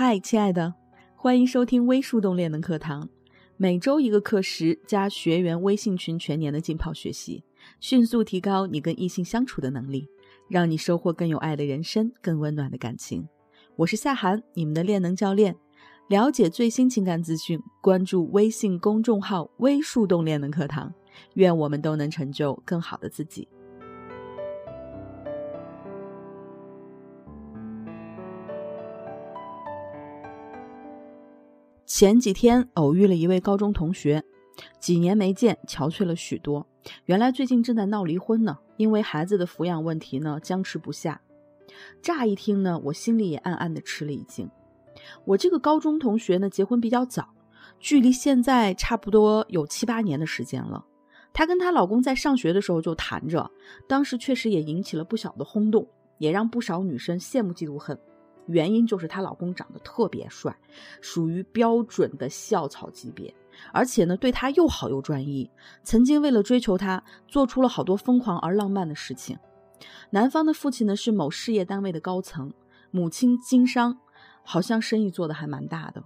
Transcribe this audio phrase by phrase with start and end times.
[0.00, 0.72] 嗨，亲爱的，
[1.16, 3.08] 欢迎收听微树洞练能课堂，
[3.56, 7.42] 每周一个课时加学员微信群，全年的浸泡学习，
[7.80, 10.08] 迅速提高你跟异性相处的能力，
[10.46, 13.28] 让你收获更有爱的人生，更温暖的感情。
[13.74, 15.56] 我是夏涵，你们的练能教练。
[16.06, 20.94] 了解最新情感资讯，关注微信公众号“微树洞练能课堂”。
[21.34, 23.48] 愿我们都能成就更好的自己。
[31.88, 34.22] 前几天偶遇了一位高中同学，
[34.78, 36.64] 几年没见，憔悴了许多。
[37.06, 41.18] 原来最近正在闹离婚呢，因为孩子的抚养问题呢，僵持不下。
[42.02, 44.46] 乍一听呢，我心里也暗暗的吃了一惊。
[45.24, 47.26] 我这个高中同学呢，结婚比较早，
[47.80, 50.84] 距离现在差不多有七八年的时间了。
[51.32, 53.50] 她跟她老公在上学的时候就谈着，
[53.88, 57.98] 当时确实也引起了不小的轰动，也让不少女生羡慕嫉妒恨。
[58.48, 60.54] 原因就是她老公长得特别帅，
[61.00, 63.32] 属于标准的校草级别，
[63.72, 65.48] 而且呢对她又好又专一。
[65.84, 69.38] 曾经为了追求她，做出了好多疯狂而浪漫的事情。
[70.10, 72.52] 男方的父亲呢是某事业单位的高层，
[72.90, 73.98] 母亲经商。
[74.50, 76.02] 好像生意做得还蛮大的。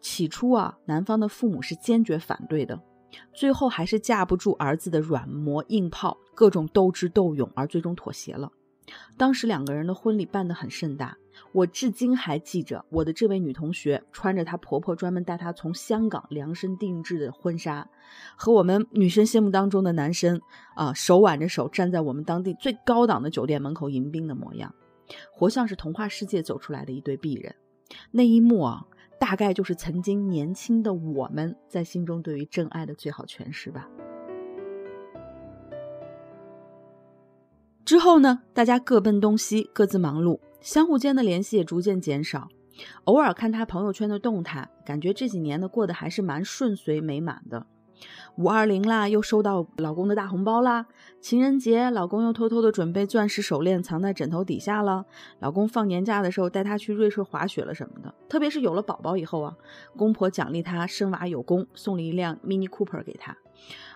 [0.00, 2.80] 起初啊，男方的父母是坚决反对的，
[3.34, 8.50] 最后还是架不住儿子的软磨硬泡，各种斗智斗勇，而最终妥协了。
[9.18, 11.14] 当时两个人的婚礼办得很盛大，
[11.52, 17.88] 我至今还记着我的这位女同学穿着她婆婆专门带她从香港量身定制的婚纱，
[18.36, 20.40] 和我们女生心目当中的男生
[20.74, 24.74] 啊手挽着手站在我们当地最高档的酒店门口迎宾的模样。
[25.32, 27.54] 活像是童话世界走出来的一对璧人，
[28.10, 28.84] 那一幕啊，
[29.18, 33.88] 大概就是曾经年轻的我们在心中对于真爱的最好诠释吧。
[37.86, 42.48] 之后呢，大家各奔东西，各自忙碌，相互间的联系也逐渐减少。
[43.04, 47.66] 偶尔看他朋友圈的动态，感觉这几年呢过得还是蛮顺遂美满的。
[48.36, 50.86] 五二零啦，又收到老公的大红包啦。
[51.20, 55.04] 情人节，老公又偷偷的准备钻石手链藏在枕头底下了。
[55.40, 58.14] 老公放年假的时候带她去瑞士滑雪了什么的。
[58.28, 59.56] 特别是有了宝宝以后啊，
[59.96, 63.36] 公婆奖励她生娃有功，送了一辆 Mini Cooper 给她。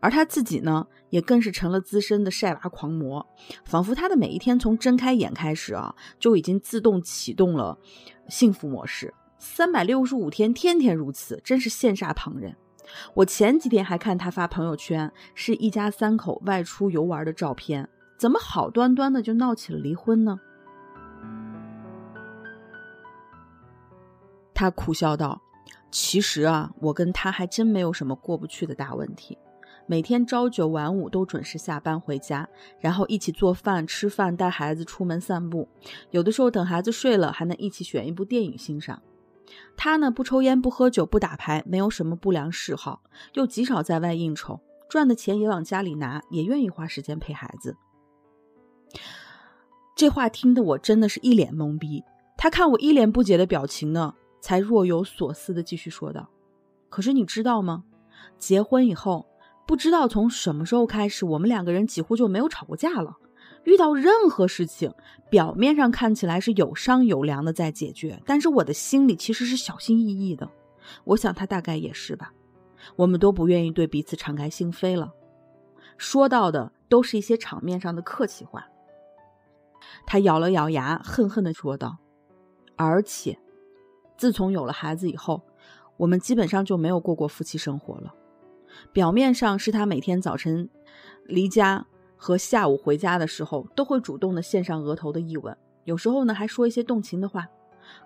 [0.00, 3.26] 而他自己呢，也更是成了资深的晒娃狂魔，
[3.64, 7.76] 仿佛他的每一天从睁开眼开始啊，就已经自动启动了
[8.28, 12.54] 幸福模式，三百六十五天天天如此，真是羡煞旁人。
[13.14, 20.38] 我前几天还看他发朋友圈，是一家三口外出游玩的照片，怎么好端端的就闹起了离婚呢？
[24.54, 25.40] 他苦笑道
[25.92, 29.36] ：“其实啊，我跟他还真没有什么过不去的大问题，
[29.90, 32.46] 每天朝九晚五都准时下班回家，
[32.78, 35.66] 然后一起做饭、吃饭、带孩子出门散步，
[36.10, 39.02] 有的时候等孩子睡了，还能一起选一部电影欣赏。”
[39.78, 44.60] 他呢，不抽烟，不喝酒，不打牌，没有什么不良嗜好，又极少在外应酬，
[44.90, 47.74] 赚的钱也往家里拿，也愿意花时间陪孩子。
[49.96, 52.04] 这话听得我真的是一脸懵逼。
[52.36, 56.28] 他看我一脸不解的表情呢，才若有所思的继续说道
[56.90, 57.84] ：“可是你知道吗？
[58.36, 59.26] 结婚以后，
[59.68, 63.18] 不知道从什么时候开始，我们两个人几乎就没有吵过架了。”
[63.64, 64.90] 遇到任何事情，
[65.28, 70.50] 表面上看起来是有商有量的在解决，但是我的心里其实是小心翼翼的。
[71.04, 72.32] 我想他大概也是吧。
[72.96, 75.12] 我们都不愿意对彼此敞开心扉了，
[75.98, 78.64] 说到的都是一些场面上的客气话。
[80.06, 81.98] 他咬了咬牙，恨恨地说道
[82.76, 83.38] ：“而且，
[84.16, 85.42] 自从有了孩子以后，
[85.98, 88.14] 我们基本上就没有过过夫妻生活了。
[88.92, 90.68] 表面上是他每天早晨
[91.26, 91.86] 离家。”
[92.20, 97.46] 和下午回家的时候，都会主动的献上额头的一吻，有时候呢还说一些动情的话，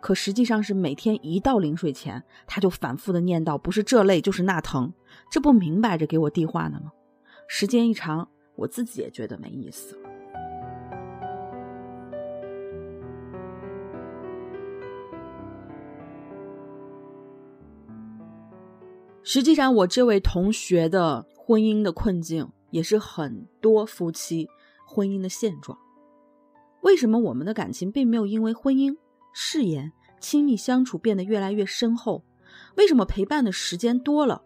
[0.03, 4.93] 可实际上是每天一到临睡前，他就反复的念叨，不是这累就是那疼，
[5.31, 6.93] 这不明摆着给我递话呢吗？
[7.49, 9.99] 时间一长，我自己也觉得没意思。
[19.23, 22.51] 实际上，我这位同学的婚姻的困境。
[22.73, 24.49] 也是很多夫妻
[24.87, 25.79] 婚姻的现状。
[26.81, 28.97] 为什么我们的感情并没有因为婚姻、
[29.35, 32.25] 誓言、亲密相处变得越来越深厚？
[32.77, 34.43] 为什么陪伴的时间多了，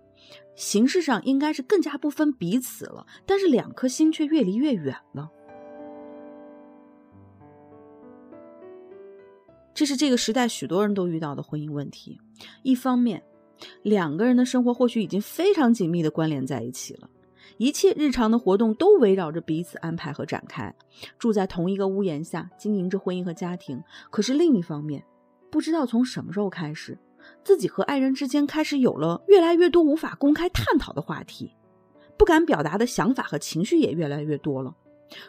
[0.57, 5.31] 形式上应该是更加不分彼此了，但是两颗心却越离越远了？
[9.73, 12.21] 这是这个时代许多人都遇到的婚姻问题。
[12.65, 13.23] 一方面，
[13.83, 17.09] 两个人的生活或许已经非常紧密的关联在一起了。
[17.59, 20.75] 一切日常的活动都围绕着彼此安排和展开，
[21.19, 23.83] 住在同一个屋檐下，经营着婚姻和家庭。
[24.11, 25.03] 可是另一方面，
[25.51, 26.99] 不知道从什么时候开始，
[27.43, 31.51] 自己和爱人之间开始有了越来越多无法公开探讨的话题，
[32.19, 34.75] 不敢表达的想法和情绪也越来越多了，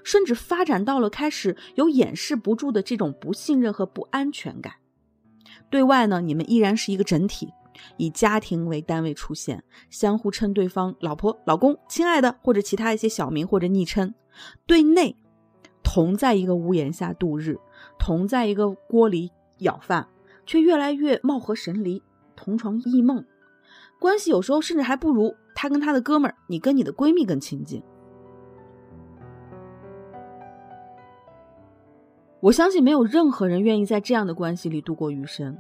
[0.04, 4.74] 甚至发展到了开始有掩饰不住的这种不信任和不安全感。
[5.70, 7.54] 对外呢，你们依然是一个整体，
[7.98, 14.14] 以家庭为单位出现，相互称对方老婆、老公、亲爱的或者其他一些小名或者昵称。
[14.66, 15.16] 对内，
[15.84, 17.58] 同在一个屋檐下度日，
[17.98, 20.08] 同在一个锅里舀饭，
[20.46, 22.04] 却越来越貌合神离，
[22.36, 23.26] 同床异梦，
[24.00, 27.82] 关系有时候甚至还不如他跟他的哥们儿，你跟你的闺蜜更亲近。
[32.40, 35.58] 我相信没有任何人愿意在这样的关系里度过余生。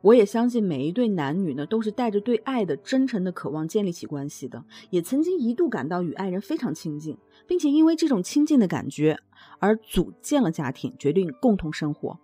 [0.00, 7.16] 我也相信每一对男女呢，都是带着对爱的真诚的渴望建立起关系的，也曾经一度感到与爱人非常亲近，
[7.46, 9.18] 并且因为这种亲近的感觉
[9.58, 12.18] 而组建了家庭，决定共同生活。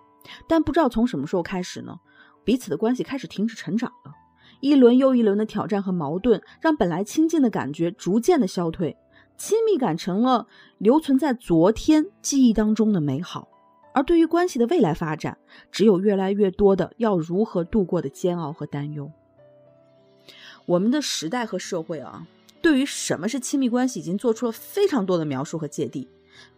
[0.48, 1.96] 但不知道从什么时候开始呢，
[2.44, 4.12] 彼此的关系开始停止成长了。
[4.60, 8.96] 一轮又一轮的挑战和矛盾，让本来亲近的感觉逐渐的消退，
[9.36, 10.46] 亲密感成了
[10.78, 13.48] 留存在昨天记忆当中的美好。
[13.94, 15.38] 而对于关系的未来发展，
[15.70, 19.10] 只有越来越多的要如何度过的煎熬和担忧。
[20.66, 22.26] 我们的时代和社会啊，
[22.60, 26.08] 对于什么是亲密关系，已经做出了非常多的描述和界定。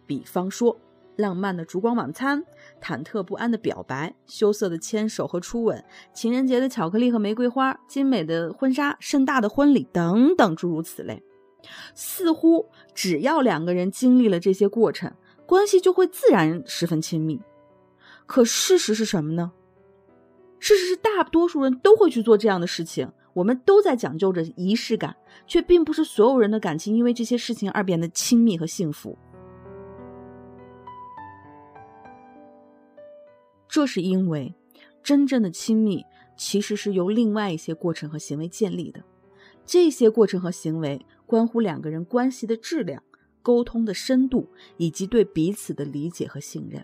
[0.07, 0.75] 比方说，
[1.17, 2.43] 浪漫的烛光晚餐、
[2.81, 11.21] 忐忑不安的表白、羞涩的牵手和初吻、情人节的巧克力和玫瑰花、精美的婚纱、盛大的婚礼等等诸如此类。
[11.93, 15.13] 似乎只要两个人经历了这些过程。
[15.47, 17.39] 关系就会自然十分亲密，
[18.25, 19.53] 可事实是什么呢？
[20.59, 25.15] 事实是大多数人都会去做这样的事情，我们都在讲究着仪式感，
[25.47, 29.17] 却并不是所有人的感情因为这些事情而变得亲密和幸福。
[33.69, 34.53] 这是因为，
[35.01, 36.03] 真正的亲密
[36.35, 39.01] 其实是由另外一些过程和行为建立的，
[39.65, 43.01] 这些过程和行为关乎两个人关系的质量。
[43.47, 46.83] 沟通的深度以及对彼此的理解和信任。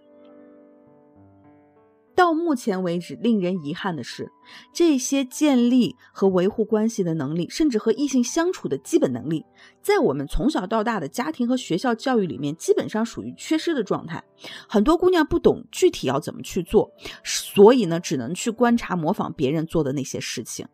[2.16, 4.32] 到目前为止，令人遗憾的是，
[4.72, 9.46] 这些建立和维护关系的能力，甚至和异性相处的基本能力，
[9.82, 14.24] 在我们从小到大的家庭和学校教育里面，基本上属于缺失的状态。
[14.70, 16.90] 很多姑娘不懂具体要怎么去做，
[17.26, 20.66] 所以呢，只能去观察、模仿别人做的那些事情。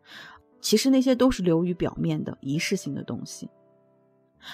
[0.60, 3.48] 其实那些都是流于表面的仪式性的东西。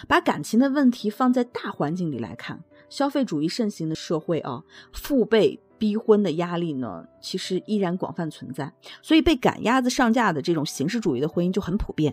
[0.09, 4.63] 把感情的问题放在大环境里来看，消费主义盛行的社会啊，
[4.93, 8.73] 父辈逼婚的压力呢，其实依然广泛存在，
[9.03, 12.13] 所以被赶鸭子上架的这种形式主义的婚姻就很普遍。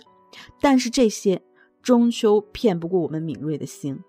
[0.60, 1.42] 但是这些
[1.82, 4.00] 终究骗不过我们敏锐的心，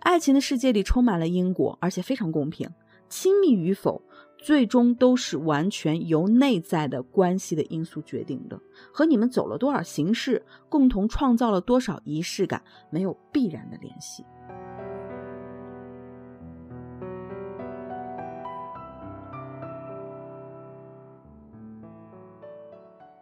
[0.00, 2.68] 爱情的世界里充满了因果，而且非常公平，
[3.08, 4.02] 亲密与否。
[4.42, 8.58] 最终都是完全由内在的关系的因素决定的，
[8.90, 14.24] 和你们走了多少形式，共同创造了多少仪式感没有必然的联系。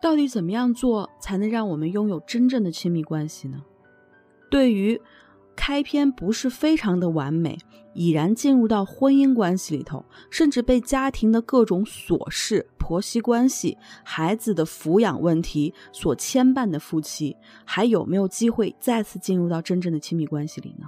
[0.00, 3.62] 到底怎么样做才能让我们拥有真正的亲密关系呢？
[4.50, 5.00] 对于。
[5.58, 7.58] 开篇不是非常的完美，
[7.93, 20.87] 已然进入到婚姻关系里头，甚至被家庭的各种琐事、婆媳关系、孩子的抚养问题所牵绊的夫妻，还有没有机会再次进入到真正的亲密关系里呢？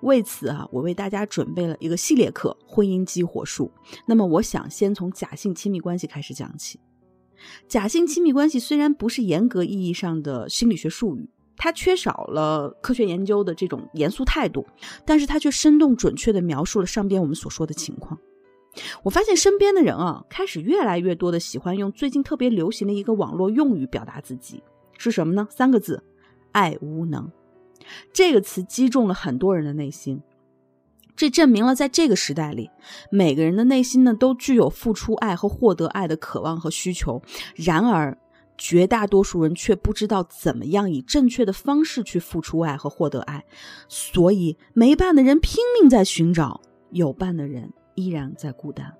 [0.00, 3.70] 为此啊，我为大家准备了一个系列课《婚姻激活术》。
[4.06, 6.80] 那么，我想先从假性亲密关系开始讲起。
[7.68, 11.30] 假性亲密关系虽然不是严格意义上的心理学术语。
[11.62, 14.66] 它缺少了科学研究的这种严肃态度，
[15.04, 18.18] 但是它却生动准确地描述了上边我们所说的情况。
[19.02, 24.62] 我发现身边的人啊，开始越来越多的喜欢用最近特别流行的一个网络用语表达自己，
[24.96, 25.46] 是什么呢？
[25.50, 26.02] 三个字：
[26.52, 27.30] 爱无能。
[28.10, 30.22] 这个词击中了很多人的内心，
[31.14, 32.70] 这证明了在这个时代里，
[33.10, 37.20] 每个人的内心呢都具有付出爱和获得爱的渴望和需求。
[37.54, 38.16] 然而，
[38.62, 43.42] 绝大多数人却不知道怎么样以正确的方式去付出爱和获得爱，
[43.88, 48.94] 所以没伴的人拼命在寻找，有伴的人依然在孤单。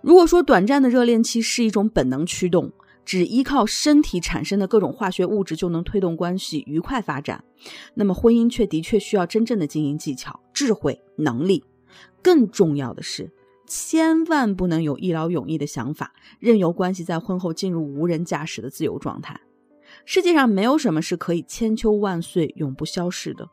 [0.00, 2.72] 如果说短暂的热恋期是一种本能驱动，
[3.04, 7.44] 只依靠身体产生的各种化学物质就能推动关系愉快发展，
[7.92, 11.62] 那么婚姻却的确需要真正的经营技巧、智慧、能力。
[12.22, 13.30] 更重要的是。
[13.66, 19.40] 千万不能有一劳永逸的想法，任由关系在婚后进入无人驾驶的自由状态。
[20.04, 23.48] 世界上没有什么是可以千秋万岁、永不消逝的。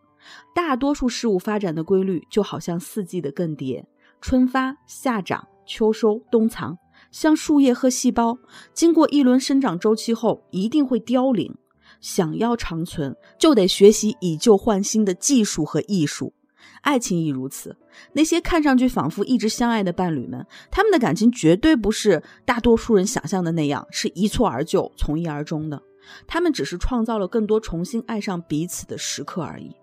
[0.54, 3.84] 大多数事物发展的规律就好像四季的更迭，
[4.22, 6.78] 春发、夏长、秋收、冬藏，
[7.12, 8.38] 像树叶和细胞，
[8.74, 11.56] 经过一轮生长周期后，一定会凋零。
[12.00, 16.34] 想要长存，就得学习以旧换新的技术和艺术。
[16.82, 17.76] 爱情亦如此。
[18.14, 25.82] 那些看上去仿佛一直相爱的伴侣们，他们的感情绝对不是大多数人想象的那样，是一蹴而就、从一而终的。
[26.28, 29.76] 他们只是创造了更多重新爱上彼此的时刻而已。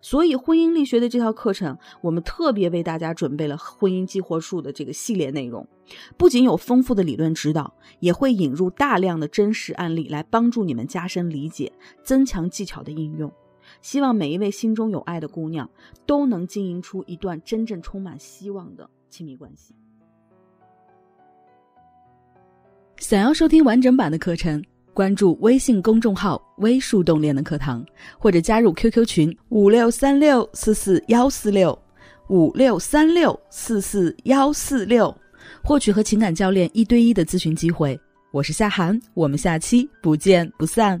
[0.00, 5.66] 所以，婚姻力学的这套课程，我们特别为大家准备了婚姻激活术的这个系列内容，
[6.16, 11.72] 不仅有丰富的理论指导，也会引入大量的真实案例来帮助你们加深理解、
[12.04, 13.32] 增强技巧的应用。
[13.80, 15.68] 希望每一位心中有爱的姑娘，
[16.06, 19.74] 都能经营出一段真正充满希望的亲密关系。
[22.98, 24.62] 想要收听完整版的课程。
[24.94, 27.86] 关注微信公众号“微树洞练”的课堂，
[28.18, 31.78] 或者加入 QQ 群五六三六四四幺四六
[32.28, 35.16] 五六三六四四幺四六，
[35.62, 37.96] 获取和情感教练一对一的咨询机会。
[38.32, 41.00] 我是夏涵，我们下期不见不散。